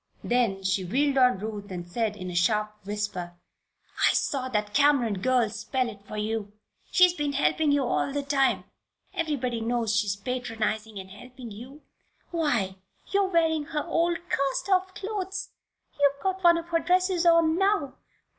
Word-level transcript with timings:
Then 0.23 0.63
she 0.63 0.83
wheeled 0.83 1.19
on 1.19 1.37
Ruth 1.37 1.69
and 1.69 1.87
said, 1.87 2.15
in 2.15 2.31
a 2.31 2.35
sharp 2.35 2.73
whisper: 2.85 3.37
"I 4.09 4.13
saw 4.13 4.49
that 4.49 4.73
Cameron 4.73 5.19
girl 5.21 5.47
spell 5.51 5.87
it 5.89 6.03
for 6.07 6.17
you! 6.17 6.53
She's 6.89 7.13
been 7.13 7.33
helping 7.33 7.71
you 7.71 7.83
all 7.83 8.11
the 8.11 8.23
time! 8.23 8.63
Everybody 9.13 9.61
knows 9.61 9.95
she's 9.95 10.15
patronizing 10.15 10.97
and 10.97 11.11
helping 11.11 11.51
you. 11.51 11.83
Why, 12.31 12.77
you're 13.13 13.29
wearing 13.31 13.65
her 13.65 13.85
old, 13.85 14.17
cast 14.27 14.67
off 14.69 14.95
clothes. 14.95 15.49
You've 15.99 16.19
got 16.23 16.43
one 16.43 16.57
of 16.57 16.69
her 16.69 16.79
dresses 16.79 17.23
on 17.27 17.59
now! 17.59 17.93